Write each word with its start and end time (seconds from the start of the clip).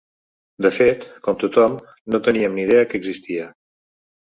De 0.65 0.71
fet, 0.77 1.05
com 1.27 1.37
tothom, 1.43 1.77
no 2.15 2.23
teníem 2.29 2.59
ni 2.59 2.67
idea 2.69 2.89
que 2.91 3.01
existia. 3.03 3.49